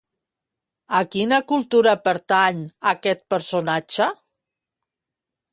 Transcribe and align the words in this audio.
A 0.99 1.01
quina 1.15 1.39
cultura 1.51 1.93
pertany 2.09 2.63
aquest 2.95 3.23
personatge? 3.35 4.09